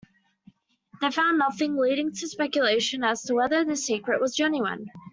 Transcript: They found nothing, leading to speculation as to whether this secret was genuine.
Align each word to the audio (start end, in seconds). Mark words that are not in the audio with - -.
They 0.99 1.11
found 1.11 1.37
nothing, 1.37 1.77
leading 1.77 2.11
to 2.11 2.27
speculation 2.27 3.03
as 3.03 3.21
to 3.25 3.35
whether 3.35 3.63
this 3.63 3.85
secret 3.85 4.19
was 4.19 4.35
genuine. 4.35 4.87